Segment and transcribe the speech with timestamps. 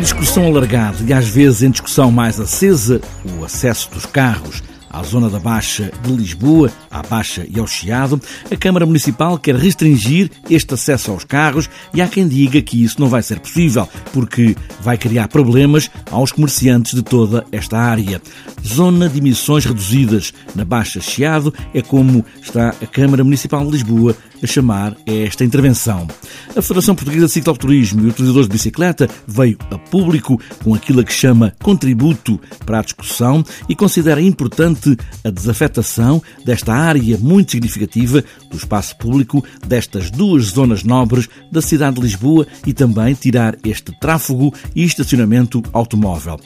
[0.00, 3.02] Em discussão alargada e às vezes em discussão mais acesa,
[3.38, 8.20] o acesso dos carros à zona da Baixa de Lisboa, à Baixa e ao Chiado,
[8.50, 13.00] a Câmara Municipal quer restringir este acesso aos carros e há quem diga que isso
[13.00, 18.20] não vai ser possível, porque vai criar problemas aos comerciantes de toda esta área.
[18.66, 24.16] Zona de emissões reduzidas na Baixa Chiado é como está a Câmara Municipal de Lisboa
[24.42, 26.08] a chamar esta intervenção.
[26.56, 31.12] A Federação Portuguesa de Cicloturismo e Utilizadores de Bicicleta veio a público com aquilo que
[31.12, 38.56] chama contributo para a discussão e considera importante a desafetação desta área muito significativa do
[38.56, 44.52] espaço público destas duas zonas nobres da cidade de Lisboa e também tirar este tráfego
[44.74, 46.40] e estacionamento automóvel.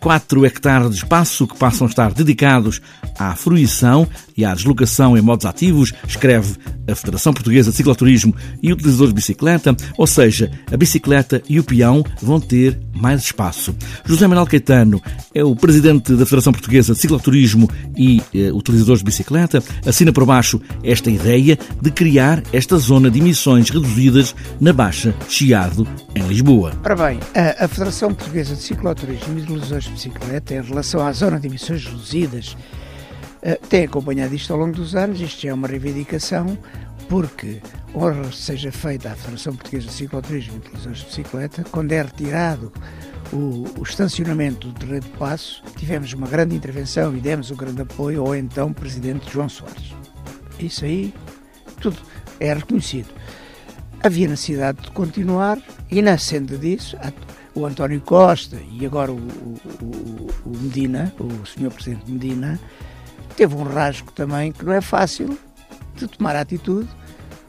[0.00, 2.80] 4 hectares de espaço que passam a estar dedicados
[3.18, 6.54] à fruição e à deslocação em modos ativos, escreve
[6.88, 11.64] a Federação Portuguesa de Cicloturismo e Utilizadores de Bicicleta, ou seja, a bicicleta e o
[11.64, 13.74] peão vão ter mais espaço.
[14.04, 15.00] José Manuel Caetano
[15.34, 20.24] é o presidente da Federação Portuguesa de Cicloturismo e eh, Utilizadores de Bicicleta, assina por
[20.24, 26.72] baixo esta ideia de criar esta zona de emissões reduzidas na Baixa Chiado, em Lisboa.
[26.84, 31.46] Ora bem, a, Federação Portuguesa de Cicloturismo e Utilizadores Bicicleta, em relação à zona de
[31.46, 32.56] emissões reduzidas,
[33.42, 36.58] eh, tem acompanhado isto ao longo dos anos, isto é uma reivindicação,
[37.08, 37.60] porque
[37.94, 42.72] honra seja feita à Federação Portuguesa de Cicloturismo e Utilizações de Bicicleta, quando é retirado
[43.32, 47.82] o, o, estacionamento do terreno de passo, tivemos uma grande intervenção e demos um grande
[47.82, 49.94] apoio ao então Presidente João Soares.
[50.58, 51.14] Isso aí,
[51.80, 51.96] tudo
[52.38, 53.08] é reconhecido.
[54.02, 55.58] Havia necessidade de continuar
[55.90, 56.96] e na senda disso,
[57.54, 61.70] o António Costa e agora o, o, o Medina, o Sr.
[61.70, 62.60] Presidente Medina,
[63.36, 65.38] teve um rasgo também que não é fácil
[65.96, 66.88] de tomar atitude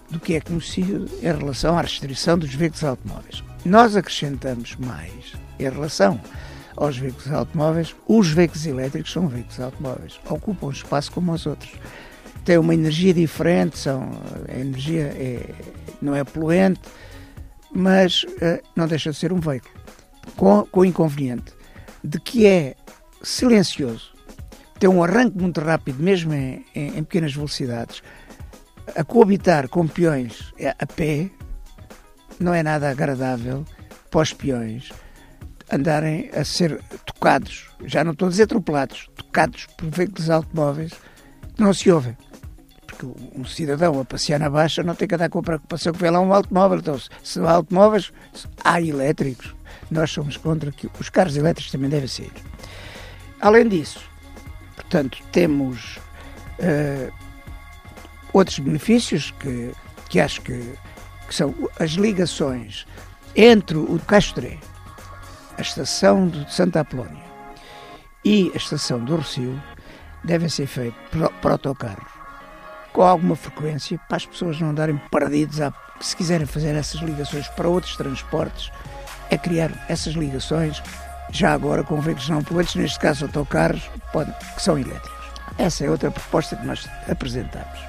[0.10, 3.44] do que é conhecido em relação à restrição dos veículos automóveis.
[3.64, 6.20] Nós acrescentamos mais em relação
[6.76, 11.72] aos veículos automóveis, os veículos elétricos são veículos automóveis, ocupam espaço como os outros.
[12.44, 14.10] Têm uma energia diferente, são,
[14.50, 15.50] a energia é,
[16.02, 16.82] não é poluente,
[17.74, 19.74] mas uh, não deixa de ser um veículo.
[20.36, 21.54] Com, com o inconveniente
[22.04, 22.76] de que é
[23.22, 24.14] silencioso,
[24.80, 28.02] tem um arranque muito rápido, mesmo em, em, em pequenas velocidades.
[28.96, 31.30] A coabitar com peões é, a pé
[32.40, 33.66] não é nada agradável
[34.09, 34.92] para os peões
[35.72, 40.92] andarem a ser tocados, já não estou a dizer atropelados, tocados por veículos automóveis
[41.56, 42.18] que não se ouvem.
[43.06, 46.10] Um cidadão a passear na baixa não tem que andar com a preocupação que vê
[46.10, 46.80] lá um automóvel.
[46.80, 48.12] Então, se não há automóveis,
[48.64, 49.56] há elétricos.
[49.90, 52.32] Nós somos contra que os carros elétricos também devem ser.
[53.42, 54.12] Além disso,
[54.92, 55.98] Portanto, temos
[56.60, 57.14] uh,
[58.34, 59.72] outros benefícios que,
[60.10, 60.60] que acho que,
[61.28, 62.86] que, são as ligações
[63.34, 64.58] entre o Castré,
[65.58, 67.24] a estação de Santa Apolónia
[68.26, 69.64] e a estação do Rocio
[70.26, 71.00] devem ser feitos
[71.42, 72.21] para autocarros
[72.94, 77.47] com alguma frequência para as pessoas não andarem perdidas a, se quiserem fazer essas ligações
[77.50, 78.72] para outros transportes
[79.29, 80.81] é criar essas ligações
[81.31, 83.90] já agora com veículos não poluentes, neste caso autocarros,
[84.56, 85.09] que são elétricos.
[85.57, 87.79] Essa é outra proposta que nós apresentamos.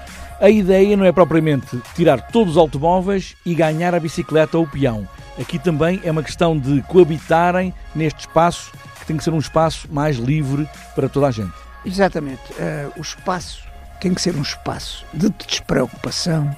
[0.40, 4.68] A ideia não é propriamente tirar todos os automóveis e ganhar a bicicleta ou o
[4.68, 5.06] peão.
[5.40, 9.88] Aqui também é uma questão de coabitarem neste espaço, que tem que ser um espaço
[9.90, 11.52] mais livre para toda a gente.
[11.84, 12.42] Exatamente.
[12.52, 13.71] Uh, o espaço
[14.02, 16.48] tem que ser um espaço de despreocupação.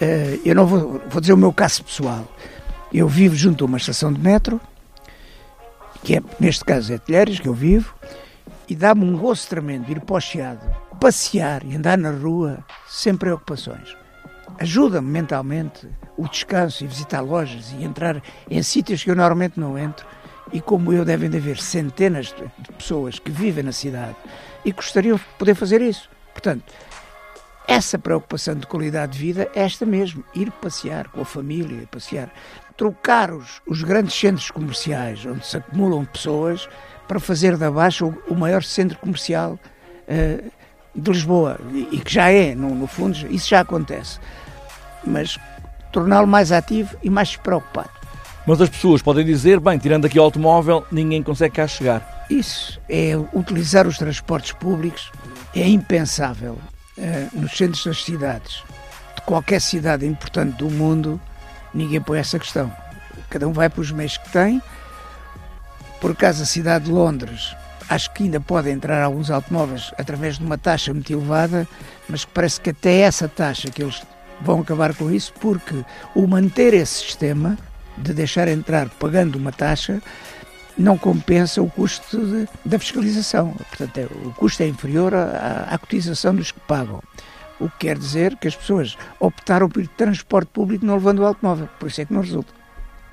[0.00, 2.26] Uh, eu não vou, vou dizer o meu caso pessoal.
[2.92, 4.60] Eu vivo junto a uma estação de metro,
[6.02, 7.94] que é, neste caso é Telheiras, que eu vivo,
[8.68, 10.68] e dá-me um gosto tremendo ir para o Chiado,
[11.00, 13.96] passear e andar na rua sem preocupações.
[14.58, 19.78] Ajuda-me mentalmente o descanso e visitar lojas e entrar em sítios que eu normalmente não
[19.78, 20.04] entro.
[20.52, 24.16] E como eu, devem de haver centenas de pessoas que vivem na cidade
[24.64, 26.10] e gostariam de poder fazer isso.
[26.32, 26.64] Portanto,
[27.66, 32.32] essa preocupação de qualidade de vida é esta mesmo: ir passear com a família, passear
[32.76, 36.68] trocar os, os grandes centros comerciais, onde se acumulam pessoas,
[37.06, 39.58] para fazer da Baixa o, o maior centro comercial
[40.08, 40.50] uh,
[40.94, 41.60] de Lisboa.
[41.72, 44.18] E, e, que já é, no, no fundo, isso já acontece.
[45.04, 45.38] Mas
[45.92, 47.90] torná-lo mais ativo e mais preocupado.
[48.46, 52.26] Mas as pessoas podem dizer, bem, tirando aqui o automóvel, ninguém consegue cá chegar.
[52.28, 55.12] Isso é utilizar os transportes públicos
[55.60, 56.58] é impensável
[56.98, 58.62] uh, nos centros das cidades.
[59.14, 61.20] De qualquer cidade importante do mundo,
[61.74, 62.72] ninguém põe essa questão.
[63.28, 64.62] Cada um vai para os meios que tem.
[66.00, 67.54] Por acaso, a cidade de Londres,
[67.88, 71.68] acho que ainda pode entrar alguns automóveis através de uma taxa muito elevada,
[72.08, 74.02] mas parece que até essa taxa que eles
[74.40, 75.84] vão acabar com isso, porque
[76.14, 77.56] o manter esse sistema
[77.96, 80.02] de deixar entrar pagando uma taxa
[80.76, 83.52] não compensa o custo de, da fiscalização.
[83.52, 87.02] Portanto, é, o custo é inferior à, à, cotização dos que pagam.
[87.60, 91.68] O que quer dizer que as pessoas optaram por transporte público não levando o automóvel.
[91.78, 92.52] Por isso é que não resulta.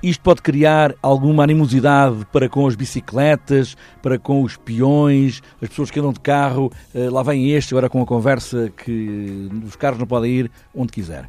[0.02, 5.90] Isto pode criar alguma animosidade para com as bicicletas, para com os peões, as pessoas
[5.90, 6.72] que andam de carro.
[6.94, 10.90] Eh, lá vem este, agora com a conversa que os carros não podem ir onde
[10.90, 11.28] quiser.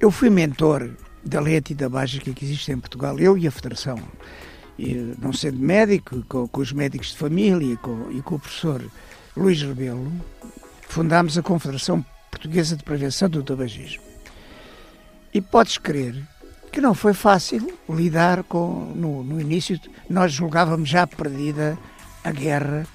[0.00, 0.92] Eu fui mentor
[1.22, 3.98] da Lete e da Básica que existe em Portugal, eu e a Federação.
[4.78, 8.84] E, não sendo médico, com, com, os médicos de família com, e com o professor
[9.36, 10.12] Luís Rebelo,
[10.88, 14.02] fundámos a Confederação Portuguesa de Prevenção do Tabagismo.
[15.32, 16.16] E podes crer
[16.72, 18.92] que não foi fácil lidar com.
[18.94, 19.78] No, no início,
[20.10, 21.78] nós julgávamos já perdida
[22.24, 22.86] a guerra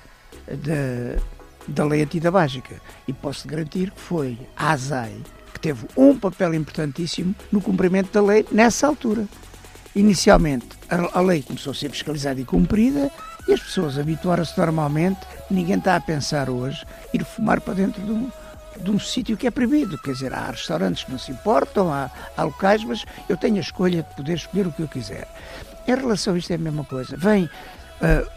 [1.67, 2.81] da lei antidabágica.
[3.07, 5.15] E posso garantir que foi a ASAI
[5.53, 9.25] que teve um papel importantíssimo no cumprimento da lei nessa altura.
[9.95, 13.11] Inicialmente, a, lei começou a ser fiscalizada e cumprida
[13.47, 15.19] e as pessoas habituaram-se normalmente.
[15.49, 18.31] Ninguém está a pensar hoje ir fumar para dentro de um,
[18.77, 19.97] de um sítio que é proibido.
[19.97, 23.61] Quer dizer, há restaurantes que não se importam, há, há, locais, mas eu tenho a
[23.61, 25.27] escolha de poder escolher o que eu quiser.
[25.87, 27.17] Em relação a isto é a mesma coisa.
[27.17, 28.29] Vem, uh,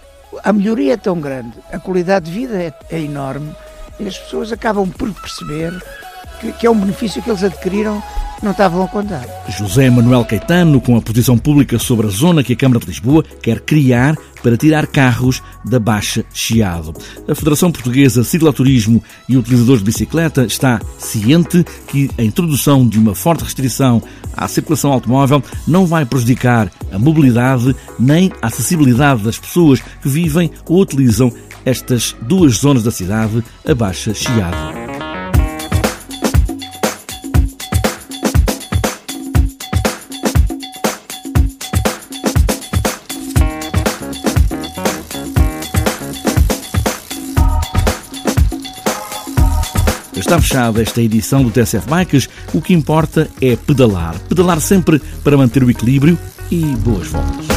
[0.43, 3.55] a melhoria é tão grande, a qualidade de vida é, é enorme
[4.01, 5.73] e as pessoas acabam por perceber
[6.43, 8.03] que, que é um benefício que eles adquiriram
[8.43, 9.25] não estavam a contar.
[9.49, 13.23] José Manuel Caetano, com a posição pública sobre a zona que a Câmara de Lisboa
[13.41, 16.93] quer criar para tirar carros da Baixa Chiado.
[17.29, 23.15] A Federação Portuguesa Cicloturismo e Utilizadores de Bicicleta está ciente que a introdução de uma
[23.15, 24.03] forte restrição
[24.37, 30.51] à circulação automóvel não vai prejudicar a mobilidade nem a acessibilidade das pessoas que vivem
[30.67, 31.33] ou utilizam
[31.65, 34.92] estas duas zonas da cidade, a Baixa Chiado.
[50.23, 52.29] Está fechada esta edição do TSF Bikes.
[52.55, 54.17] O que importa é pedalar.
[54.29, 56.17] Pedalar sempre para manter o equilíbrio
[56.49, 57.52] e boas voltas.